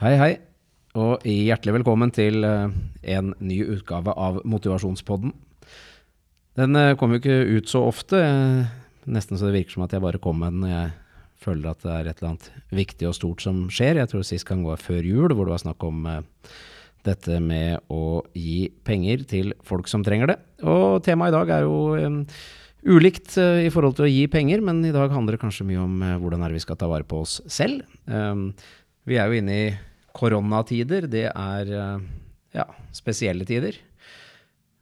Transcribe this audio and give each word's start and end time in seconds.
Hei, 0.00 0.14
hei, 0.16 0.30
og 0.96 1.26
hjertelig 1.28 1.74
velkommen 1.74 2.08
til 2.16 2.40
eh, 2.48 2.70
en 3.12 3.34
ny 3.36 3.58
utgave 3.74 4.14
av 4.16 4.38
Motivasjonspodden. 4.48 5.34
Den 6.56 6.78
eh, 6.80 6.94
kommer 6.96 7.18
jo 7.18 7.20
ikke 7.20 7.58
ut 7.58 7.68
så 7.68 7.82
ofte, 7.84 8.16
eh, 8.16 8.70
nesten 9.12 9.36
så 9.36 9.50
det 9.50 9.58
virker 9.58 9.74
som 9.74 9.84
at 9.84 9.92
jeg 9.92 10.00
bare 10.00 10.20
kom 10.24 10.40
med 10.40 10.54
den 10.54 10.62
når 10.64 10.72
jeg 10.72 10.94
føler 11.44 11.68
at 11.68 11.84
det 11.84 11.92
er 11.92 12.08
et 12.08 12.22
eller 12.22 12.30
annet 12.30 12.48
viktig 12.78 13.10
og 13.10 13.18
stort 13.18 13.44
som 13.44 13.58
skjer. 13.68 14.00
Jeg 14.00 14.08
tror 14.14 14.24
sist 14.24 14.48
gang 14.48 14.62
var 14.64 14.80
før 14.80 15.04
jul, 15.04 15.34
hvor 15.34 15.50
det 15.50 15.52
var 15.58 15.62
snakk 15.66 15.84
om 15.84 16.08
dette 17.04 17.42
med 17.44 17.92
å 17.92 18.22
gi 18.32 18.70
penger 18.88 19.28
til 19.28 19.52
folk 19.68 19.92
som 19.92 20.00
trenger 20.06 20.32
det. 20.32 20.38
Og 20.64 21.04
temaet 21.04 21.34
i 21.34 21.36
dag 21.36 21.54
er 21.58 21.68
jo 21.68 22.24
ulikt 22.88 23.36
i 23.36 23.68
forhold 23.68 24.00
til 24.00 24.08
å 24.08 24.12
gi 24.14 24.24
penger, 24.32 24.64
men 24.64 24.80
i 24.80 24.96
dag 24.96 25.12
handler 25.12 25.36
det 25.36 25.44
kanskje 25.44 25.68
mye 25.68 25.84
om 25.84 26.00
hvordan 26.24 26.48
er 26.48 26.56
vi 26.56 26.64
skal 26.64 26.80
ta 26.80 26.88
vare 26.88 27.04
på 27.04 27.20
oss 27.20 27.42
selv. 27.52 27.84
Vi 29.08 29.16
er 29.20 29.28
jo 29.28 29.40
inne 29.40 29.60
i 29.60 29.70
koronatider, 30.16 31.06
det 31.10 31.28
er 31.30 31.74
eh, 31.74 32.06
ja, 32.56 32.66
spesielle 32.96 33.46
tider. 33.48 33.78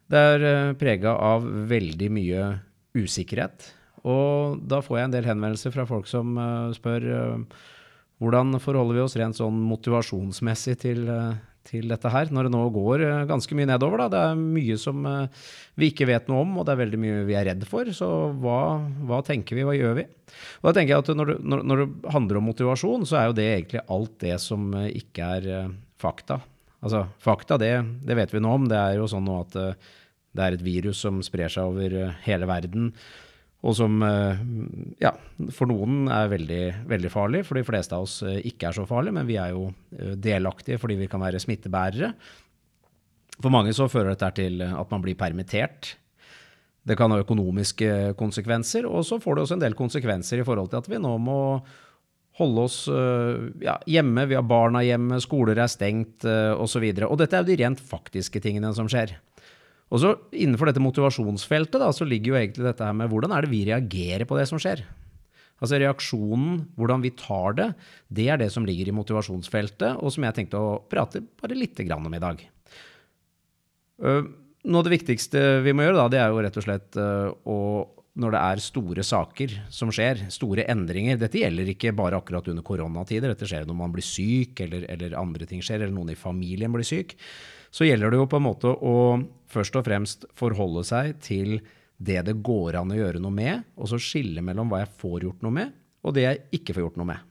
Det 0.08 0.22
er 0.34 0.46
eh, 0.50 0.76
prega 0.80 1.16
av 1.20 1.46
veldig 1.70 2.12
mye 2.14 2.46
usikkerhet. 2.98 3.72
Og 4.08 4.62
da 4.70 4.80
får 4.84 4.98
jeg 4.98 5.08
en 5.08 5.16
del 5.16 5.28
henvendelser 5.28 5.74
fra 5.74 5.84
folk 5.88 6.06
som 6.08 6.36
uh, 6.38 6.70
spør 6.72 7.02
hvordan 8.22 8.54
forholder 8.62 8.96
vi 8.96 9.02
oss 9.02 9.16
rent 9.18 9.36
sånn 9.36 9.58
motivasjonsmessig 9.68 10.76
til, 10.80 11.02
til 11.68 11.88
dette 11.90 12.10
her, 12.12 12.30
når 12.32 12.48
det 12.48 12.52
nå 12.54 12.62
går 12.74 13.04
ganske 13.28 13.56
mye 13.56 13.68
nedover. 13.68 14.02
Da. 14.02 14.08
Det 14.12 14.22
er 14.24 14.40
mye 14.40 14.78
som 14.80 15.06
vi 15.78 15.90
ikke 15.92 16.08
vet 16.08 16.30
noe 16.30 16.42
om, 16.46 16.56
og 16.58 16.66
det 16.66 16.74
er 16.74 16.82
veldig 16.82 17.00
mye 17.02 17.24
vi 17.28 17.36
er 17.38 17.48
redd 17.50 17.66
for. 17.68 17.88
Så 17.94 18.08
hva, 18.42 18.60
hva 19.08 19.20
tenker 19.26 19.58
vi, 19.58 19.66
hva 19.68 19.76
gjør 19.76 19.98
vi? 20.00 20.06
Og 20.60 20.68
da 20.68 20.74
tenker 20.76 20.94
jeg 20.94 21.04
at 21.04 21.12
når 21.18 21.34
når, 21.38 21.64
når 21.68 21.82
det, 21.82 21.88
handler 22.14 22.40
om 22.40 22.48
motivasjon, 22.50 23.06
så 23.08 23.20
er 23.20 23.28
jo 23.28 23.38
det 23.38 23.48
egentlig 23.52 23.84
alt 23.98 24.18
det 24.24 24.34
som 24.44 24.68
eh, 24.80 24.90
ikke 25.02 25.30
er 25.38 25.70
fakta. 26.00 26.40
Altså, 26.78 27.06
fakta, 27.22 27.58
det, 27.60 27.72
det, 28.06 28.16
vet 28.18 28.34
vi 28.34 28.42
nå 28.42 28.58
om. 28.60 28.68
Det 28.70 28.78
er 28.78 28.98
jo 28.98 29.08
sånn 29.10 29.26
nå 29.26 29.40
at 29.42 29.56
det 29.58 30.44
er 30.44 30.54
et 30.54 30.62
virus 30.62 31.00
som 31.02 31.22
sprer 31.26 31.50
seg 31.50 31.72
over 31.72 31.96
hele 32.26 32.46
verden. 32.48 32.92
Og 33.66 33.74
som 33.74 33.96
ja, 35.02 35.10
for 35.50 35.66
noen 35.66 36.04
er 36.14 36.28
veldig, 36.30 36.64
veldig 36.86 37.10
farlig. 37.10 37.40
For 37.48 37.58
de 37.58 37.64
fleste 37.66 37.96
av 37.96 38.04
oss 38.06 38.20
ikke 38.22 38.68
er 38.68 38.76
så 38.76 38.84
farlig, 38.86 39.10
men 39.16 39.26
vi 39.26 39.34
er 39.40 39.50
jo 39.50 39.64
delaktige 40.14 40.78
fordi 40.78 40.94
vi 41.00 41.08
kan 41.10 41.24
være 41.24 41.40
smittebærere. 41.42 42.12
For 43.38 43.50
mange 43.50 43.74
så 43.74 43.88
fører 43.90 44.14
dette 44.14 44.30
til 44.38 44.62
at 44.62 44.94
man 44.94 45.02
blir 45.02 45.18
permittert 45.18 45.96
det 46.88 46.96
kan 46.96 47.12
ha 47.12 47.20
økonomiske 47.20 48.14
konsekvenser, 48.18 48.86
og 48.88 49.04
så 49.06 49.18
får 49.20 49.36
det 49.36 49.44
også 49.44 49.58
en 49.58 49.66
del 49.66 49.76
konsekvenser 49.78 50.40
i 50.40 50.46
forhold 50.46 50.70
til 50.72 50.80
at 50.80 50.88
vi 50.88 51.00
nå 51.02 51.14
må 51.20 51.38
holde 52.38 52.64
oss 52.68 52.78
ja, 53.60 53.74
hjemme, 53.90 54.28
vi 54.30 54.36
har 54.38 54.46
barna 54.46 54.84
hjemme, 54.86 55.18
skoler 55.20 55.58
er 55.58 55.70
stengt 55.70 56.24
osv. 56.24 56.84
Og, 56.86 57.02
så 57.02 57.08
og 57.08 57.18
dette 57.20 57.36
er 57.36 57.42
jo 57.42 57.50
de 57.50 57.58
rent 57.64 57.82
faktiske 57.82 58.40
tingene 58.44 58.70
som 58.76 58.88
skjer. 58.90 59.16
Og 59.88 60.02
så 60.02 60.14
Innenfor 60.36 60.68
dette 60.68 60.82
motivasjonsfeltet 60.84 61.80
da, 61.80 61.90
så 61.94 62.06
ligger 62.06 62.34
jo 62.34 62.40
egentlig 62.40 62.66
dette 62.66 62.84
her 62.84 62.96
med 62.96 63.10
hvordan 63.12 63.32
er 63.34 63.44
det 63.44 63.52
vi 63.52 63.64
reagerer 63.68 64.28
på 64.28 64.36
det 64.38 64.48
som 64.50 64.60
skjer. 64.60 64.84
Altså 65.58 65.78
Reaksjonen, 65.80 66.60
hvordan 66.78 67.02
vi 67.02 67.14
tar 67.18 67.56
det, 67.58 67.68
det 68.14 68.28
er 68.30 68.38
det 68.38 68.50
som 68.54 68.66
ligger 68.66 68.90
i 68.90 68.94
motivasjonsfeltet, 68.94 69.98
og 69.98 70.12
som 70.14 70.26
jeg 70.26 70.36
tenkte 70.36 70.60
å 70.60 70.76
prate 70.90 71.24
bare 71.40 71.58
litt 71.58 71.80
om 71.96 72.14
i 72.14 72.22
dag. 72.22 72.44
Uh, 73.98 74.22
noe 74.68 74.82
av 74.82 74.86
det 74.86 74.94
viktigste 74.94 75.64
vi 75.64 75.74
må 75.74 75.86
gjøre, 75.88 75.98
da, 75.98 76.10
det 76.12 76.20
er 76.22 76.30
jo 76.30 76.44
rett 76.44 76.60
og 76.60 76.66
slett 76.68 77.00
uh, 77.00 77.32
å 77.48 77.58
når 78.18 78.34
det 78.34 78.38
er 78.42 78.62
store 78.62 79.04
saker 79.06 79.52
som 79.70 79.92
skjer, 79.94 80.24
store 80.34 80.64
endringer 80.72 81.20
Dette 81.20 81.38
gjelder 81.38 81.68
ikke 81.70 81.94
bare 81.94 82.18
akkurat 82.18 82.48
under 82.50 82.64
koronatider, 82.66 83.30
dette 83.30 83.46
skjer 83.46 83.68
når 83.68 83.78
man 83.78 83.94
blir 83.94 84.06
syk, 84.06 84.58
eller, 84.64 84.88
eller, 84.90 85.14
andre 85.18 85.46
ting 85.46 85.62
skjer, 85.62 85.84
eller 85.84 85.94
noen 85.94 86.10
i 86.14 86.18
familien 86.18 86.74
blir 86.74 86.86
syk. 86.86 87.14
Så 87.70 87.88
gjelder 87.88 88.12
det 88.12 88.20
jo 88.20 88.28
på 88.30 88.40
en 88.40 88.46
måte 88.46 88.72
å 88.72 88.96
først 89.48 89.76
og 89.80 89.86
fremst 89.88 90.28
forholde 90.36 90.84
seg 90.86 91.18
til 91.24 91.58
det 91.98 92.20
det 92.28 92.36
går 92.46 92.78
an 92.78 92.92
å 92.94 92.98
gjøre 92.98 93.22
noe 93.22 93.34
med, 93.34 93.64
og 93.76 93.90
så 93.90 93.98
skille 94.00 94.44
mellom 94.44 94.70
hva 94.70 94.84
jeg 94.84 94.94
får 95.00 95.24
gjort 95.26 95.42
noe 95.46 95.56
med, 95.56 95.74
og 96.06 96.14
det 96.14 96.24
jeg 96.24 96.60
ikke 96.60 96.76
får 96.76 96.86
gjort 96.86 97.00
noe 97.00 97.10
med. 97.10 97.24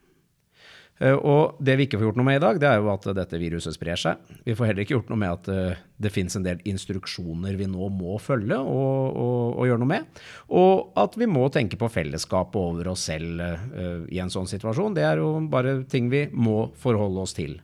Eh, 0.98 1.14
og 1.14 1.59
det 1.62 1.75
vi 1.78 1.86
ikke 1.86 2.00
får 2.00 2.09
gjort 2.09 2.20
noe 2.20 2.28
med 2.28 2.40
i 2.40 2.44
dag, 2.44 2.59
det 2.62 2.70
er 2.70 2.81
jo 2.81 2.90
at 2.92 3.06
dette 3.20 3.40
viruset 3.40 3.75
sprer 3.75 4.00
seg. 4.02 4.31
Vi 4.48 4.56
får 4.58 4.72
heller 4.72 4.84
ikke 4.84 4.96
gjort 4.96 5.12
noe 5.12 5.22
med 5.22 5.36
at 5.36 5.50
eh, 5.53 5.84
det 6.02 6.12
finnes 6.14 6.38
en 6.40 6.46
del 6.46 6.62
instruksjoner 6.68 7.58
vi 7.59 7.69
nå 7.69 7.90
må 7.94 8.18
følge 8.22 8.58
og, 8.58 9.14
og, 9.14 9.44
og 9.62 9.69
gjøre 9.69 9.84
noe 9.84 9.92
med. 9.94 10.24
Og 10.58 10.98
at 10.98 11.18
vi 11.19 11.30
må 11.30 11.46
tenke 11.54 11.80
på 11.80 11.92
fellesskapet 11.94 12.59
over 12.62 12.92
oss 12.94 13.08
selv 13.09 13.42
uh, 13.42 14.04
i 14.14 14.19
en 14.22 14.34
sånn 14.34 14.50
situasjon. 14.50 14.98
Det 14.98 15.06
er 15.06 15.22
jo 15.22 15.31
bare 15.50 15.80
ting 15.90 16.12
vi 16.14 16.28
må 16.34 16.68
forholde 16.78 17.24
oss 17.25 17.34
til. 17.38 17.58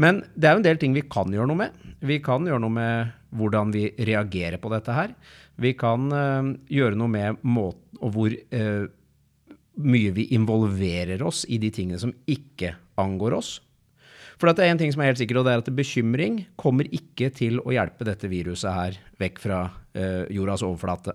Men 0.00 0.22
det 0.34 0.48
er 0.48 0.56
jo 0.56 0.62
en 0.62 0.66
del 0.66 0.80
ting 0.80 0.94
vi 0.96 1.04
kan 1.12 1.32
gjøre 1.32 1.50
noe 1.50 1.60
med. 1.60 1.88
Vi 2.00 2.20
kan 2.24 2.46
gjøre 2.48 2.62
noe 2.62 2.72
med 2.72 3.16
hvordan 3.36 3.72
vi 3.74 3.90
reagerer 4.08 4.60
på 4.62 4.72
dette 4.72 4.94
her. 4.96 5.12
Vi 5.60 5.74
kan 5.78 6.08
uh, 6.08 6.52
gjøre 6.72 6.98
noe 6.98 7.12
med 7.12 7.42
måten 7.44 8.00
og 8.00 8.14
hvor 8.14 8.32
uh, 8.32 8.86
mye 9.80 10.12
vi 10.16 10.30
involverer 10.36 11.20
oss 11.24 11.44
i 11.48 11.58
de 11.60 11.68
tingene 11.74 12.00
som 12.00 12.14
ikke 12.28 12.72
angår 13.00 13.36
oss. 13.36 13.58
For 14.40 14.48
det 14.48 14.64
er 14.64 14.72
en 14.72 14.80
ting 14.80 14.92
som 14.92 15.02
er 15.04 15.10
helt 15.10 15.20
sikkert, 15.20 15.42
og 15.42 15.44
det 15.46 15.52
er 15.52 15.60
at 15.60 15.74
bekymring 15.76 16.38
kommer 16.60 16.88
ikke 16.96 17.28
til 17.36 17.58
å 17.60 17.74
hjelpe 17.74 18.06
dette 18.08 18.28
viruset 18.32 18.72
her 18.72 18.96
vekk 19.20 19.42
fra 19.42 19.58
uh, 19.68 20.24
jordas 20.32 20.64
overflate. 20.64 21.12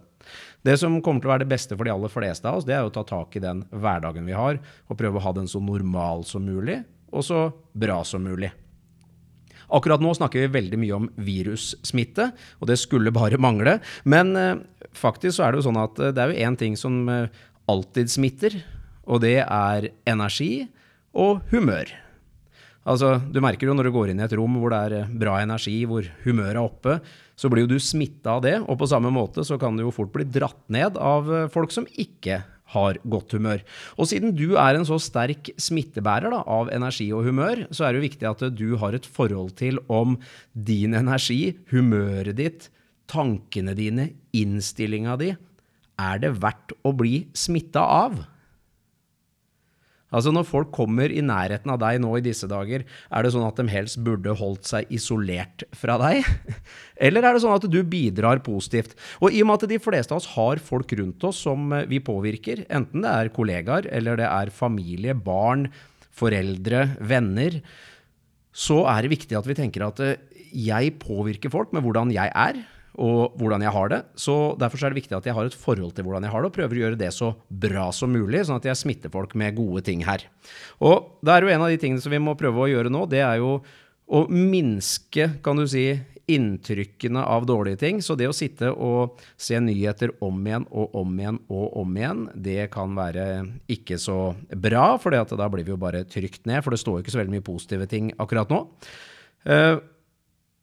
Det 0.65 0.75
som 0.81 0.99
kommer 1.05 1.21
til 1.23 1.29
å 1.29 1.33
være 1.33 1.45
det 1.45 1.53
beste 1.55 1.77
for 1.77 1.85
de 1.85 1.93
aller 1.93 2.13
fleste 2.13 2.49
av 2.49 2.59
oss, 2.59 2.67
det 2.69 2.77
er 2.77 2.85
å 2.85 2.93
ta 2.93 3.01
tak 3.05 3.33
i 3.37 3.41
den 3.41 3.63
hverdagen 3.73 4.29
vi 4.29 4.37
har, 4.37 4.61
og 4.61 4.99
prøve 4.99 5.17
å 5.17 5.25
ha 5.25 5.33
den 5.37 5.49
så 5.49 5.61
normal 5.61 6.21
som 6.29 6.45
mulig, 6.45 6.83
og 7.09 7.25
så 7.25 7.47
bra 7.73 8.03
som 8.05 8.25
mulig. 8.25 8.51
Akkurat 9.73 10.03
nå 10.03 10.13
snakker 10.17 10.45
vi 10.45 10.53
veldig 10.59 10.79
mye 10.81 10.99
om 10.99 11.09
virussmitte, 11.17 12.29
og 12.61 12.69
det 12.69 12.79
skulle 12.81 13.13
bare 13.15 13.41
mangle. 13.41 13.79
Men 14.05 14.35
uh, 14.37 14.61
faktisk 14.93 15.39
så 15.39 15.47
er 15.47 15.53
det 15.53 15.63
jo 15.63 15.67
sånn 15.69 15.83
at 15.83 16.01
uh, 16.01 16.13
det 16.15 16.23
er 16.23 16.33
jo 16.33 16.47
én 16.49 16.57
ting 16.59 16.79
som 16.79 17.05
alltid 17.71 18.11
smitter, 18.13 18.57
og 19.05 19.21
det 19.25 19.39
er 19.41 19.91
energi 20.09 20.65
og 21.15 21.45
humør. 21.51 21.93
Altså, 22.85 23.17
Du 23.33 23.41
merker 23.41 23.67
jo 23.67 23.73
når 23.73 23.89
du 23.89 23.95
går 23.95 24.11
inn 24.11 24.21
i 24.21 24.25
et 24.27 24.35
rom 24.37 24.59
hvor 24.61 24.73
det 24.73 24.81
er 24.87 24.95
eh, 24.99 25.13
bra 25.21 25.39
energi, 25.41 25.79
hvor 25.89 26.05
humøret 26.25 26.53
er 26.53 26.61
oppe, 26.61 26.99
så 27.35 27.49
blir 27.49 27.65
jo 27.65 27.73
du 27.73 27.79
smitta 27.81 28.37
av 28.37 28.43
det. 28.45 28.59
Og 28.61 28.77
på 28.77 28.89
samme 28.89 29.09
måte 29.13 29.45
så 29.47 29.57
kan 29.61 29.75
du 29.75 29.87
jo 29.87 29.93
fort 29.95 30.13
bli 30.13 30.27
dratt 30.29 30.61
ned 30.71 30.99
av 31.01 31.31
eh, 31.33 31.47
folk 31.51 31.73
som 31.73 31.89
ikke 31.89 32.43
har 32.73 32.97
godt 33.05 33.35
humør. 33.37 33.61
Og 33.99 34.09
siden 34.09 34.33
du 34.35 34.55
er 34.57 34.77
en 34.77 34.87
så 34.87 34.97
sterk 35.01 35.51
smittebærer 35.61 36.33
da, 36.33 36.41
av 36.41 36.71
energi 36.73 37.11
og 37.13 37.27
humør, 37.27 37.65
så 37.69 37.85
er 37.85 37.93
det 37.93 38.01
jo 38.01 38.07
viktig 38.07 38.29
at 38.29 38.45
du 38.57 38.67
har 38.81 38.97
et 38.97 39.05
forhold 39.05 39.53
til 39.59 39.79
om 39.91 40.17
din 40.53 40.97
energi, 40.97 41.55
humøret 41.71 42.37
ditt, 42.39 42.69
tankene 43.11 43.75
dine, 43.77 44.09
innstillinga 44.33 45.17
di, 45.21 45.33
er 46.01 46.23
det 46.23 46.33
verdt 46.43 46.73
å 46.83 46.91
bli 46.97 47.27
smitta 47.37 47.83
av? 47.85 48.17
Altså 50.15 50.31
Når 50.31 50.47
folk 50.47 50.71
kommer 50.75 51.11
i 51.11 51.23
nærheten 51.25 51.71
av 51.73 51.79
deg 51.81 51.99
nå 52.03 52.13
i 52.17 52.23
disse 52.23 52.47
dager, 52.49 52.85
er 52.87 53.25
det 53.25 53.31
sånn 53.35 53.47
at 53.47 53.59
de 53.59 53.67
helst 53.71 53.99
burde 54.05 54.35
holdt 54.39 54.69
seg 54.69 54.91
isolert 54.95 55.65
fra 55.75 55.97
deg? 56.01 56.23
Eller 57.05 57.25
er 57.25 57.35
det 57.35 57.43
sånn 57.43 57.57
at 57.57 57.67
du 57.67 57.81
bidrar 57.83 58.39
positivt? 58.45 58.95
Og 59.19 59.35
i 59.35 59.43
og 59.43 59.49
med 59.49 59.59
at 59.59 59.73
de 59.73 59.81
fleste 59.83 60.15
av 60.15 60.21
oss 60.21 60.31
har 60.37 60.61
folk 60.63 60.95
rundt 60.99 61.27
oss 61.27 61.41
som 61.45 61.73
vi 61.89 61.99
påvirker, 62.03 62.63
enten 62.71 63.03
det 63.03 63.11
er 63.11 63.33
kollegaer 63.35 63.89
eller 63.91 64.21
det 64.21 64.29
er 64.29 64.53
familie, 64.55 65.17
barn, 65.17 65.67
foreldre, 66.15 66.87
venner, 67.03 67.59
så 68.55 68.85
er 68.87 69.03
det 69.03 69.17
viktig 69.17 69.35
at 69.35 69.49
vi 69.49 69.57
tenker 69.57 69.83
at 69.83 69.99
eh, 69.99 70.21
jeg 70.55 70.95
påvirker 71.01 71.51
folk 71.51 71.73
med 71.75 71.83
hvordan 71.83 72.13
jeg 72.15 72.31
er 72.31 72.61
og 73.01 73.35
hvordan 73.39 73.65
jeg 73.65 73.75
har 73.75 73.91
det. 73.91 74.01
Så 74.19 74.35
Derfor 74.59 74.81
er 74.81 74.93
det 74.93 75.01
viktig 75.01 75.17
at 75.17 75.27
jeg 75.27 75.35
har 75.35 75.47
et 75.47 75.57
forhold 75.57 75.95
til 75.95 76.07
hvordan 76.07 76.25
jeg 76.25 76.33
har 76.33 76.43
det, 76.43 76.51
og 76.51 76.57
prøver 76.57 76.77
å 76.77 76.83
gjøre 76.85 76.99
det 76.99 77.11
så 77.15 77.33
bra 77.49 77.89
som 77.95 78.13
mulig, 78.13 78.45
sånn 78.47 78.59
at 78.61 78.69
jeg 78.69 78.81
smitter 78.81 79.13
folk 79.13 79.35
med 79.39 79.57
gode 79.57 79.85
ting 79.87 80.05
her. 80.07 80.25
Og 80.83 81.19
det 81.25 81.35
er 81.35 81.45
jo 81.45 81.53
en 81.55 81.65
av 81.65 81.73
de 81.73 81.79
tingene 81.81 82.03
som 82.03 82.13
vi 82.13 82.21
må 82.23 82.37
prøve 82.39 82.65
å 82.65 82.71
gjøre 82.71 82.93
nå, 82.93 83.05
det 83.11 83.23
er 83.25 83.39
jo 83.43 83.57
å 84.05 84.25
minske, 84.29 85.31
kan 85.45 85.57
du 85.57 85.65
si, 85.69 85.89
inntrykkene 86.31 87.21
av 87.21 87.45
dårlige 87.45 87.81
ting. 87.83 88.01
Så 88.01 88.15
det 88.17 88.29
å 88.29 88.35
sitte 88.35 88.71
og 88.71 89.19
se 89.37 89.59
nyheter 89.61 90.13
om 90.25 90.39
igjen 90.45 90.67
og 90.71 90.95
om 90.97 91.17
igjen 91.19 91.39
og 91.53 91.75
om 91.81 91.97
igjen, 91.97 92.23
det 92.33 92.69
kan 92.73 92.95
være 92.97 93.25
ikke 93.71 93.99
så 94.01 94.19
bra, 94.49 94.87
for 95.01 95.13
da 95.13 95.49
blir 95.51 95.65
vi 95.65 95.73
jo 95.73 95.81
bare 95.81 96.05
trykt 96.09 96.45
ned. 96.49 96.63
For 96.65 96.73
det 96.73 96.81
står 96.81 96.99
jo 96.99 97.05
ikke 97.05 97.15
så 97.15 97.21
veldig 97.21 97.35
mye 97.37 97.45
positive 97.45 97.89
ting 97.91 98.13
akkurat 98.21 98.53
nå. 98.53 98.63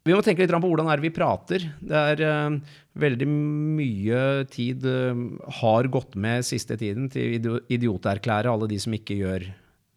Vi 0.02 0.14
må 0.14 0.22
tenke 0.24 0.42
litt 0.42 0.50
på 0.50 0.68
hvordan 0.70 0.90
vi 1.02 1.12
prater. 1.14 1.64
Det 1.78 2.02
er 2.12 2.22
uh, 2.26 2.56
veldig 2.98 3.28
mye 3.30 4.20
tid 4.50 4.82
uh, 4.82 5.14
har 5.62 5.90
gått 5.94 6.16
med 6.18 6.46
siste 6.46 6.76
tiden 6.80 7.06
til 7.12 7.48
å 7.52 7.60
idioterklære 7.70 8.50
alle 8.50 8.70
de 8.70 8.80
som 8.82 8.94
ikke 8.96 9.20
gjør 9.20 9.46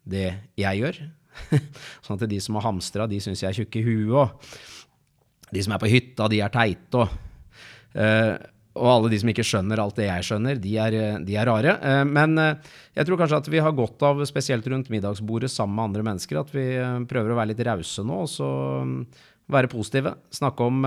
det 0.06 0.28
jeg 0.58 0.82
gjør. 0.82 1.00
sånn 2.06 2.20
at 2.20 2.28
de 2.30 2.40
som 2.40 2.58
har 2.58 2.68
hamstra, 2.68 3.08
de 3.10 3.18
syns 3.22 3.42
jeg 3.42 3.50
er 3.50 3.58
tjukke 3.60 3.82
i 3.82 3.86
huet. 3.86 4.14
Og 4.14 5.54
de 5.56 5.64
som 5.66 5.74
er 5.74 5.82
på 5.82 5.90
hytta, 5.90 6.30
de 6.30 6.42
er 6.44 6.54
teite. 6.54 7.02
Og, 7.02 7.18
uh, 7.98 8.36
og 8.76 8.88
alle 8.92 9.10
de 9.12 9.20
som 9.20 9.30
ikke 9.32 9.44
skjønner 9.46 9.80
alt 9.80 9.98
det 9.98 10.08
jeg 10.08 10.26
skjønner, 10.28 10.58
de 10.60 10.72
er, 10.80 10.96
de 11.24 11.38
er 11.38 11.48
rare. 11.48 11.76
Eh, 11.80 12.02
men 12.08 12.36
eh, 12.40 12.74
jeg 12.98 13.08
tror 13.08 13.20
kanskje 13.20 13.40
at 13.42 13.48
vi 13.52 13.62
har 13.64 13.76
godt 13.76 14.04
av, 14.06 14.20
spesielt 14.28 14.66
rundt 14.72 14.90
middagsbordet 14.92 15.50
sammen 15.52 15.76
med 15.78 15.88
andre 15.88 16.04
mennesker, 16.10 16.40
at 16.40 16.52
vi 16.54 16.66
eh, 16.76 16.98
prøver 17.08 17.32
å 17.32 17.38
være 17.40 17.54
litt 17.54 17.64
rause 17.68 18.04
nå. 18.06 18.20
og 18.26 18.30
så 18.30 18.50
være 19.52 19.70
positive. 19.70 20.16
Snakke 20.34 20.66
om 20.66 20.86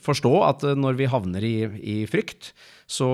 Forstå 0.00 0.32
at 0.46 0.64
når 0.78 0.96
vi 0.96 1.08
havner 1.12 1.44
i, 1.44 1.56
i 1.80 1.96
frykt, 2.08 2.52
så 2.90 3.10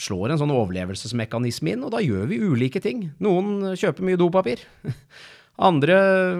slår 0.00 0.32
en 0.32 0.40
sånn 0.40 0.54
overlevelsesmekanisme 0.54 1.74
inn, 1.74 1.84
og 1.84 1.92
da 1.94 2.00
gjør 2.00 2.30
vi 2.30 2.40
ulike 2.40 2.80
ting. 2.82 3.10
Noen 3.22 3.76
kjøper 3.76 4.06
mye 4.06 4.20
dopapir. 4.20 4.64
Andre 5.60 5.96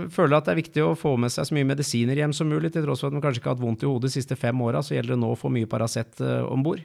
føler 0.09 0.39
at 0.39 0.47
det 0.47 0.53
er 0.55 0.59
viktig 0.63 0.83
å 0.85 0.95
få 0.97 1.13
med 1.21 1.33
seg 1.33 1.45
så 1.45 1.57
mye 1.57 1.69
medisiner 1.69 2.17
hjem 2.17 2.33
som 2.37 2.49
mulig, 2.49 2.71
til 2.73 2.87
tross 2.87 3.03
for 3.03 3.11
at 3.11 3.17
de 3.17 3.21
kanskje 3.21 3.43
ikke 3.43 3.51
har 3.51 3.59
hatt 3.59 3.65
vondt 3.67 3.85
i 3.85 3.89
hodet 3.91 4.09
de 4.09 4.15
siste 4.15 4.37
fem 4.41 4.63
åra, 4.65 4.81
så 4.81 4.95
gjelder 4.95 5.13
det 5.13 5.21
nå 5.21 5.33
å 5.35 5.39
få 5.39 5.51
mye 5.53 5.69
Paracet 5.69 6.23
uh, 6.25 6.47
om 6.49 6.65
bord. 6.65 6.81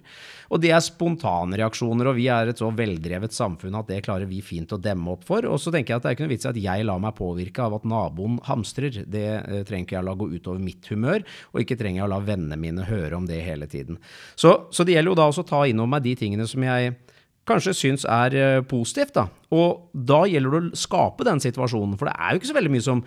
Og 0.52 0.60
det 0.62 0.74
er 0.76 0.84
spontanreaksjoner, 0.84 2.12
og 2.12 2.20
vi 2.20 2.28
er 2.34 2.52
et 2.52 2.60
så 2.60 2.68
veldrevet 2.76 3.34
samfunn 3.34 3.80
at 3.80 3.88
det 3.88 4.02
klarer 4.06 4.28
vi 4.28 4.42
fint 4.44 4.76
å 4.76 4.82
demme 4.82 5.16
opp 5.16 5.24
for. 5.28 5.48
Og 5.48 5.62
så 5.64 5.72
tenker 5.72 5.96
jeg 5.96 6.02
at 6.02 6.06
det 6.06 6.12
er 6.12 6.18
ikke 6.18 6.28
noe 6.28 6.34
vits 6.36 6.50
i 6.50 6.52
at 6.52 6.62
jeg 6.68 6.90
lar 6.92 7.02
meg 7.08 7.16
påvirke 7.18 7.64
av 7.64 7.80
at 7.80 7.88
naboen 7.88 8.38
hamstrer. 8.50 9.00
Det 9.08 9.26
uh, 9.40 9.62
trenger 9.64 9.88
ikke 9.88 10.00
jeg 10.00 10.04
å 10.04 10.10
la 10.10 10.20
gå 10.20 10.30
utover 10.36 10.60
mitt 10.60 10.92
humør, 10.92 11.24
og 11.54 11.64
ikke 11.64 11.80
trenger 11.80 12.04
jeg 12.04 12.10
å 12.10 12.14
la 12.18 12.22
vennene 12.34 12.60
mine 12.60 12.90
høre 12.92 13.16
om 13.16 13.32
det 13.32 13.40
hele 13.48 13.72
tiden. 13.72 14.02
Så, 14.36 14.58
så 14.76 14.84
det 14.84 14.98
gjelder 14.98 15.16
jo 15.16 15.20
da 15.24 15.32
også 15.32 15.48
å 15.48 15.52
ta 15.56 15.66
innover 15.70 15.96
meg 15.96 16.04
de 16.10 16.20
tingene 16.20 16.52
som 16.52 16.68
jeg 16.68 16.98
kanskje 17.47 17.75
syns 17.77 18.06
er 18.09 18.36
eh, 18.39 18.63
positivt. 18.68 19.15
da. 19.18 19.27
Og 19.56 19.92
da 19.94 20.24
gjelder 20.30 20.56
det 20.56 20.74
å 20.74 20.81
skape 20.86 21.27
den 21.27 21.42
situasjonen, 21.44 21.97
for 22.00 22.09
det 22.09 22.15
er 22.18 22.33
jo 22.33 22.42
ikke 22.42 22.51
så 22.51 22.57
veldig 22.57 22.74
mye 22.74 22.86
som, 22.86 23.03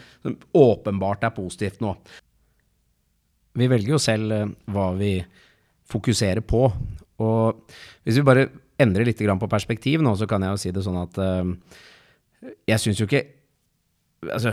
åpenbart 0.55 1.27
er 1.27 1.37
positivt 1.37 1.83
nå. 1.85 1.95
Vi 3.59 3.69
velger 3.71 3.97
jo 3.97 4.03
selv 4.03 4.35
eh, 4.37 4.55
hva 4.75 4.93
vi 4.99 5.13
fokuserer 5.89 6.45
på. 6.45 6.67
Og 7.25 7.75
hvis 8.05 8.21
vi 8.21 8.27
bare 8.27 8.49
endrer 8.79 9.09
litt 9.09 9.19
på 9.19 9.51
perspektiv 9.51 10.05
nå, 10.05 10.15
så 10.15 10.29
kan 10.31 10.45
jeg 10.45 10.55
jo 10.55 10.63
si 10.63 10.73
det 10.75 10.85
sånn 10.85 11.01
at 11.01 11.19
uh, 11.19 11.49
jeg 12.69 12.85
syns 12.85 13.03
jo 13.03 13.09
ikke 13.11 13.27
Altså, 14.35 14.51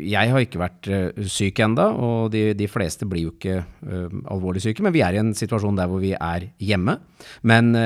jeg 0.00 0.30
har 0.32 0.40
ikke 0.40 0.60
vært 0.62 0.86
uh, 0.88 1.24
syk 1.28 1.58
enda, 1.60 1.90
og 1.92 2.30
de, 2.32 2.54
de, 2.56 2.64
fleste 2.72 3.04
blir 3.04 3.26
jo 3.26 3.32
ikke 3.34 3.58
uh, 3.60 4.14
alvorlig 4.32 4.62
syke. 4.64 4.80
Men 4.80 4.94
vi 4.96 5.02
er 5.04 5.12
i 5.12 5.20
en 5.20 5.34
situasjon 5.36 5.76
der 5.76 5.90
hvor 5.90 6.00
vi 6.00 6.14
er 6.16 6.46
hjemme. 6.56 6.94
Men 7.44 7.76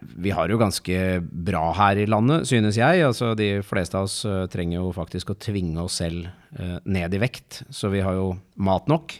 vi 0.00 0.32
har 0.34 0.50
jo 0.50 0.60
ganske 0.60 0.96
bra 1.22 1.64
her 1.78 1.98
i 2.00 2.06
landet, 2.08 2.46
synes 2.48 2.78
jeg. 2.78 3.02
Altså, 3.04 3.32
de 3.38 3.58
fleste 3.66 3.98
av 3.98 4.08
oss 4.08 4.22
uh, 4.28 4.44
trenger 4.50 4.78
jo 4.78 4.94
faktisk 4.94 5.32
å 5.32 5.36
tvinge 5.40 5.82
oss 5.82 5.98
selv 6.00 6.28
uh, 6.58 6.78
ned 6.84 7.14
i 7.14 7.20
vekt. 7.22 7.62
Så 7.74 7.90
vi 7.92 8.02
har 8.04 8.16
jo 8.18 8.32
mat 8.54 8.86
nok. 8.90 9.16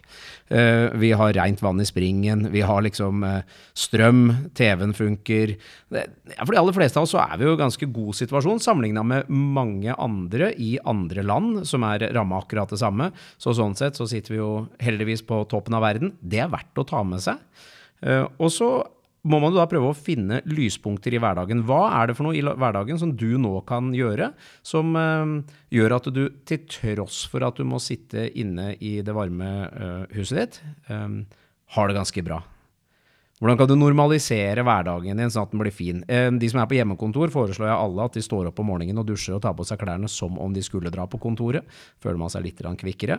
Vi 0.54 1.08
har 1.16 1.32
rent 1.34 1.62
vann 1.64 1.80
i 1.82 1.86
springen. 1.88 2.44
Vi 2.52 2.60
har 2.62 2.84
liksom 2.84 3.24
strøm. 3.74 4.50
TV-en 4.54 4.92
funker. 4.94 5.54
For 5.88 6.52
de 6.52 6.60
aller 6.60 6.76
fleste 6.76 7.00
av 7.00 7.08
oss 7.08 7.14
så 7.16 7.22
er 7.24 7.40
vi 7.40 7.48
jo 7.48 7.54
i 7.56 7.58
ganske 7.58 7.88
god 7.90 8.18
situasjon 8.20 8.62
sammenligna 8.62 9.02
med 9.08 9.32
mange 9.32 9.96
andre 9.98 10.52
i 10.60 10.76
andre 10.86 11.24
land 11.26 11.64
som 11.66 11.82
er 11.88 12.06
ramma 12.14 12.42
akkurat 12.44 12.70
det 12.70 12.78
samme. 12.78 13.08
Så 13.40 13.56
sånn 13.56 13.74
sett 13.74 13.98
så 13.98 14.06
sitter 14.10 14.36
vi 14.36 14.42
jo 14.42 14.52
heldigvis 14.84 15.24
på 15.26 15.40
toppen 15.50 15.74
av 15.74 15.82
verden. 15.88 16.14
Det 16.20 16.44
er 16.44 16.52
verdt 16.52 16.78
å 16.78 16.86
ta 16.86 17.02
med 17.08 17.24
seg. 17.24 17.40
og 18.36 18.52
så 18.52 18.70
må 19.24 19.40
man 19.40 19.54
da 19.56 19.66
prøve 19.68 19.90
å 19.90 19.96
finne 19.96 20.42
lyspunkter 20.48 21.16
i 21.16 21.20
hverdagen. 21.22 21.64
Hva 21.66 21.82
er 22.00 22.10
det 22.10 22.16
for 22.18 22.28
noe 22.28 22.36
i 22.36 22.44
hverdagen 22.44 23.00
som 23.00 23.14
du 23.16 23.36
nå 23.40 23.56
kan 23.68 23.92
gjøre, 23.96 24.32
som 24.66 24.92
uh, 24.96 25.38
gjør 25.74 25.98
at 25.98 26.10
du 26.14 26.24
til 26.44 26.66
tross 26.70 27.24
for 27.30 27.46
at 27.46 27.60
du 27.60 27.64
må 27.68 27.80
sitte 27.82 28.28
inne 28.36 28.74
i 28.84 28.98
det 29.04 29.16
varme 29.16 29.52
uh, 29.72 30.02
huset 30.14 30.42
ditt, 30.42 30.60
um, 30.92 31.22
har 31.74 31.88
det 31.88 31.98
ganske 31.98 32.26
bra? 32.26 32.42
Hvordan 33.44 33.58
kan 33.60 33.68
du 33.68 33.74
normalisere 33.76 34.62
hverdagen 34.64 35.18
din 35.20 35.28
sånn 35.28 35.44
at 35.44 35.50
den 35.52 35.60
blir 35.60 35.74
fin? 35.76 35.98
Eh, 36.08 36.30
de 36.32 36.48
som 36.48 36.62
er 36.62 36.68
på 36.70 36.78
hjemmekontor, 36.78 37.28
foreslår 37.28 37.66
jeg 37.68 37.76
alle 37.76 38.06
at 38.08 38.14
de 38.16 38.22
står 38.24 38.46
opp 38.48 38.62
om 38.62 38.70
morgenen 38.72 39.02
og 39.02 39.04
dusjer 39.10 39.34
og 39.36 39.42
tar 39.44 39.52
på 39.58 39.66
seg 39.68 39.82
klærne 39.82 40.08
som 40.08 40.38
om 40.40 40.54
de 40.54 40.62
skulle 40.64 40.88
dra 40.88 41.04
på 41.04 41.20
kontoret. 41.20 41.68
Føler 42.00 42.16
man 42.22 42.32
seg 42.32 42.46
litt 42.46 42.62
kvikkere. 42.80 43.18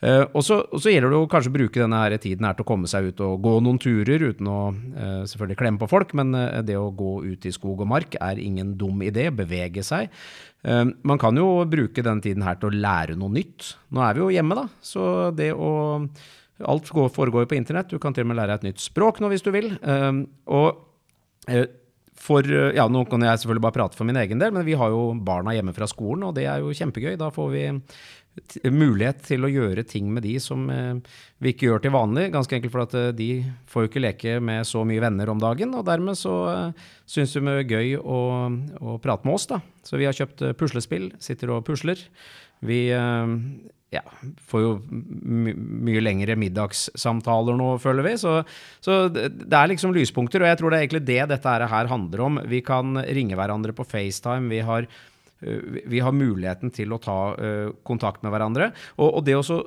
Eh, 0.00 0.22
og 0.32 0.40
så, 0.46 0.62
gjelder 0.80 1.12
det 1.12 1.18
å 1.20 1.26
kanskje 1.28 1.52
bruke 1.52 1.82
denne 1.82 1.98
her 2.00 2.16
tiden 2.16 2.48
her 2.48 2.56
til 2.56 2.64
å 2.64 2.70
komme 2.70 2.88
seg 2.88 3.10
ut 3.10 3.20
og 3.26 3.44
gå 3.44 3.52
noen 3.66 3.82
turer, 3.84 4.24
uten 4.32 4.48
å 4.48 4.56
eh, 4.72 5.20
selvfølgelig 5.28 5.60
klemme 5.60 5.82
på 5.84 5.90
folk, 5.92 6.16
men 6.16 6.32
det 6.64 6.78
å 6.80 6.88
gå 6.96 7.12
ut 7.26 7.44
i 7.44 7.52
skog 7.52 7.84
og 7.84 7.92
mark 7.92 8.16
er 8.16 8.40
ingen 8.40 8.72
dum 8.80 9.04
idé. 9.04 9.28
Bevege 9.28 9.84
seg. 9.84 10.08
Man 10.64 11.20
kan 11.20 11.36
jo 11.36 11.66
bruke 11.68 12.00
denne 12.00 12.24
tiden 12.24 12.42
her 12.42 12.56
til 12.56 12.72
å 12.72 12.80
lære 12.80 13.14
noe 13.20 13.30
nytt. 13.30 13.74
Nå 13.92 14.00
er 14.02 14.16
vi 14.16 14.24
jo 14.24 14.32
hjemme, 14.34 14.56
da, 14.56 14.64
så 14.82 15.04
det 15.36 15.52
å 15.52 15.68
Alt 16.64 16.88
foregår 16.88 17.44
jo 17.44 17.48
på 17.50 17.58
internett. 17.58 17.90
Du 17.90 18.00
kan 18.00 18.14
til 18.16 18.24
og 18.24 18.30
med 18.30 18.38
lære 18.38 18.54
deg 18.54 18.62
et 18.62 18.70
nytt 18.70 18.84
språk 18.86 19.20
nå 19.20 19.28
hvis 19.32 19.44
du 19.44 19.50
vil. 19.52 19.74
Um, 19.84 20.24
og 20.48 20.78
uh, 21.52 21.66
for 22.16 22.48
Ja, 22.48 22.86
nå 22.88 23.02
kan 23.10 23.20
jeg 23.20 23.42
selvfølgelig 23.42 23.66
bare 23.66 23.76
prate 23.76 23.98
for 23.98 24.08
min 24.08 24.16
egen 24.16 24.40
del, 24.40 24.54
men 24.56 24.64
vi 24.64 24.76
har 24.80 24.88
jo 24.88 25.10
barna 25.20 25.52
hjemme 25.52 25.74
fra 25.76 25.84
skolen, 25.90 26.24
og 26.24 26.38
det 26.38 26.46
er 26.48 26.62
jo 26.64 26.72
kjempegøy. 26.72 27.18
Da 27.20 27.28
får 27.34 27.50
vi 27.52 27.66
mulighet 28.72 29.20
til 29.24 29.44
å 29.44 29.50
gjøre 29.52 29.84
ting 29.88 30.08
med 30.12 30.24
de 30.24 30.34
som 30.40 30.64
uh, 30.72 30.96
vi 31.44 31.52
ikke 31.52 31.68
gjør 31.68 31.84
til 31.84 31.92
vanlig. 31.92 32.30
Ganske 32.32 32.56
enkelt 32.56 32.72
fordi 32.72 32.88
at 32.88 33.20
de 33.20 33.28
får 33.68 33.84
jo 33.84 33.92
ikke 33.92 34.04
leke 34.06 34.40
med 34.40 34.64
så 34.68 34.86
mye 34.88 35.04
venner 35.04 35.28
om 35.28 35.44
dagen, 35.44 35.76
og 35.76 35.84
dermed 35.90 36.16
så 36.16 36.72
syns 37.04 37.36
de 37.36 37.44
det 37.44 37.58
er 37.60 37.76
gøy 37.76 37.94
å, 38.00 38.20
å, 38.80 38.96
prate 39.04 39.28
med 39.28 39.36
oss, 39.36 39.48
da. 39.52 39.60
Så 39.84 40.00
vi 40.00 40.08
har 40.08 40.16
kjøpt 40.16 40.48
puslespill, 40.56 41.10
sitter 41.20 41.52
og 41.52 41.66
pusler. 41.68 42.00
Vi 42.64 42.86
ja, 43.94 44.02
får 44.50 44.62
jo 44.62 44.70
my 44.90 45.52
mye 45.86 46.02
lengre 46.02 46.34
middagssamtaler 46.40 47.56
nå, 47.58 47.68
føler 47.82 48.08
vi. 48.08 48.14
Så, 48.20 48.38
så, 48.82 49.04
det 49.12 49.46
er 49.46 49.70
liksom 49.70 49.94
lyspunkter, 49.94 50.42
og 50.42 50.50
jeg 50.50 50.60
tror 50.60 50.72
det 50.72 50.78
er 50.78 50.86
egentlig 50.86 51.04
det 51.06 51.20
dette 51.32 51.58
her 51.72 51.90
handler 51.92 52.24
om. 52.26 52.40
Vi 52.50 52.62
kan 52.66 52.98
ringe 53.06 53.38
hverandre 53.38 53.74
på 53.76 53.86
FaceTime. 53.86 54.50
Vi 54.50 54.62
har, 54.66 54.88
vi 55.40 56.02
har 56.02 56.16
muligheten 56.16 56.74
til 56.74 56.92
å 56.92 57.00
ta 57.02 57.18
kontakt 57.86 58.26
med 58.26 58.34
hverandre. 58.34 58.72
Og, 58.98 59.20
og 59.20 59.28
det 59.28 59.38
å 59.38 59.62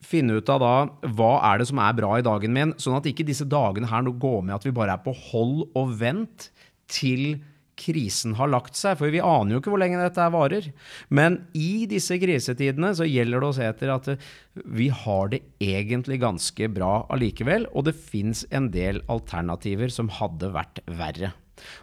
finne 0.00 0.38
ut 0.40 0.50
av 0.52 0.62
da 0.62 0.74
hva 1.12 1.34
er 1.50 1.60
det 1.60 1.68
som 1.70 1.80
er 1.82 1.96
bra 1.96 2.14
i 2.18 2.24
dagen 2.24 2.54
min, 2.56 2.72
sånn 2.80 2.96
at 2.98 3.06
ikke 3.08 3.26
disse 3.28 3.46
dagene 3.48 3.90
her 3.90 4.04
nå 4.04 4.14
går 4.20 4.42
med 4.46 4.56
at 4.56 4.66
vi 4.66 4.74
bare 4.74 4.96
er 4.96 5.04
på 5.04 5.14
hold 5.28 5.66
og 5.76 5.92
vent 6.00 6.48
til 6.90 7.36
krisen 7.80 8.36
har 8.38 8.50
lagt 8.52 8.78
seg, 8.78 8.98
for 9.00 9.12
vi 9.12 9.22
aner 9.24 9.54
jo 9.56 9.62
ikke 9.62 9.72
hvor 9.72 9.82
lenge 9.82 10.00
dette 10.00 10.28
varer. 10.34 10.70
Men 11.08 11.40
i 11.56 11.86
disse 11.90 12.18
krisetidene 12.20 12.92
så 12.96 13.08
gjelder 13.08 13.42
det 13.42 13.50
å 13.50 13.56
se 13.56 13.68
etter 13.68 13.94
at 13.94 14.10
eh, 14.12 14.30
vi 14.68 14.90
har 14.92 15.32
det 15.32 15.42
egentlig 15.62 16.20
ganske 16.22 16.70
bra 16.72 16.94
allikevel, 17.12 17.68
og 17.72 17.88
det 17.88 17.96
fins 17.96 18.44
en 18.50 18.70
del 18.74 19.02
alternativer 19.12 19.92
som 19.92 20.12
hadde 20.20 20.52
vært 20.54 20.82
verre. 21.00 21.32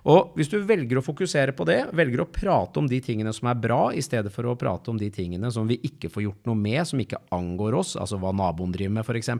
Og 0.09 0.33
hvis 0.38 0.49
du 0.51 0.57
velger 0.65 0.99
å 0.99 1.05
fokusere 1.05 1.53
på 1.57 1.67
det, 1.69 1.79
velger 1.97 2.23
å 2.23 2.29
prate 2.33 2.81
om 2.81 2.88
de 2.89 2.99
tingene 3.03 3.33
som 3.35 3.49
er 3.51 3.59
bra, 3.61 3.81
i 3.94 4.03
stedet 4.03 4.33
for 4.33 4.47
å 4.49 4.57
prate 4.59 4.91
om 4.91 4.99
de 4.99 5.09
tingene 5.13 5.51
som 5.53 5.69
vi 5.69 5.79
ikke 5.85 6.11
får 6.13 6.27
gjort 6.27 6.49
noe 6.49 6.59
med, 6.59 6.81
som 6.89 7.01
ikke 7.01 7.21
angår 7.35 7.77
oss, 7.81 7.95
altså 7.99 8.19
hva 8.21 8.33
naboen 8.35 8.73
driver 8.73 8.97
med 8.97 9.06
f.eks., 9.07 9.33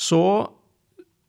så 0.00 0.22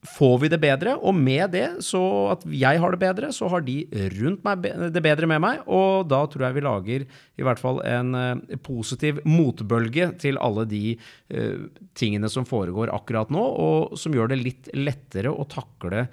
får 0.01 0.37
vi 0.41 0.49
det 0.49 0.57
bedre, 0.61 0.95
og 0.97 1.13
med 1.13 1.51
det, 1.53 1.65
så 1.85 2.01
at 2.33 2.45
jeg 2.49 2.79
har 2.81 2.93
det 2.93 2.99
bedre, 3.03 3.29
så 3.35 3.49
har 3.53 3.61
de 3.65 3.83
rundt 4.15 4.41
meg 4.45 4.63
det 4.93 5.03
bedre 5.05 5.29
med 5.29 5.43
meg, 5.43 5.61
og 5.69 6.07
da 6.09 6.23
tror 6.25 6.47
jeg 6.47 6.57
vi 6.57 6.63
lager 6.65 7.05
i 7.05 7.45
hvert 7.45 7.61
fall 7.61 7.83
en 7.85 8.17
uh, 8.17 8.57
positiv 8.65 9.21
motbølge 9.29 10.09
til 10.21 10.41
alle 10.41 10.65
de 10.69 10.95
uh, 10.97 11.69
tingene 11.97 12.31
som 12.33 12.49
foregår 12.49 12.93
akkurat 12.95 13.29
nå, 13.33 13.45
og 13.45 13.93
som 13.99 14.17
gjør 14.17 14.33
det 14.33 14.41
litt 14.41 14.73
lettere 14.73 15.29
å 15.29 15.45
takle 15.49 16.07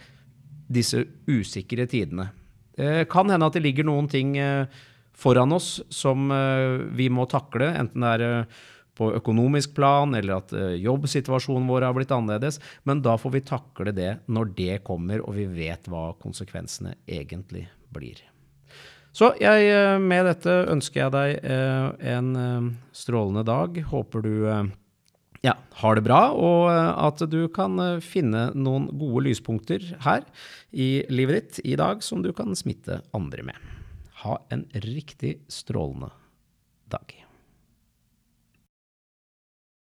disse 0.69 1.07
usikre 1.31 1.89
tidene. 1.89 2.29
Det 2.79 3.09
kan 3.11 3.33
hende 3.33 3.49
at 3.49 3.57
det 3.57 3.65
ligger 3.65 3.89
noen 3.89 4.11
ting 4.13 4.37
uh, 4.37 4.69
foran 5.17 5.57
oss 5.57 5.79
som 5.91 6.29
vi 6.95 7.09
må 7.11 7.25
takle, 7.27 7.73
enten 7.75 8.05
det 8.05 8.11
er 8.21 8.45
på 8.99 9.11
økonomisk 9.17 9.77
plan, 9.79 10.15
eller 10.19 10.41
at 10.41 10.55
uh, 10.57 10.75
jobbsituasjonen 10.79 11.69
vår 11.71 11.89
har 11.89 11.97
blitt 11.97 12.15
annerledes. 12.15 12.61
Men 12.89 13.03
da 13.05 13.17
får 13.21 13.37
vi 13.37 13.45
takle 13.47 13.95
det 13.95 14.17
når 14.27 14.51
det 14.59 14.81
kommer, 14.87 15.23
og 15.25 15.39
vi 15.39 15.47
vet 15.51 15.89
hva 15.91 16.11
konsekvensene 16.23 16.97
egentlig 17.07 17.69
blir. 17.95 18.21
Så 19.17 19.33
jeg, 19.41 19.71
eh, 19.73 19.97
med 19.99 20.29
dette 20.29 20.53
ønsker 20.71 21.01
jeg 21.01 21.15
deg 21.15 21.47
uh, 21.49 21.95
en 22.13 22.77
strålende 22.95 23.43
dag. 23.49 23.81
Håper 23.89 24.23
du 24.23 24.35
ja, 25.43 25.55
har 25.81 25.97
det 25.97 26.05
bra, 26.07 26.21
og 26.35 26.69
at 26.69 27.23
du 27.31 27.41
kan 27.55 27.79
finne 28.05 28.49
noen 28.59 28.89
gode 28.99 29.25
lyspunkter 29.29 29.85
her 30.05 30.27
i 30.71 31.07
livet 31.11 31.39
ditt 31.39 31.73
i 31.73 31.79
dag 31.79 32.03
som 32.05 32.23
du 32.27 32.33
kan 32.37 32.59
smitte 32.59 33.01
andre 33.17 33.47
med. 33.47 33.71
Ha 34.25 34.41
en 34.51 34.67
riktig 34.83 35.39
strålende 35.49 36.11
dag. 36.91 37.28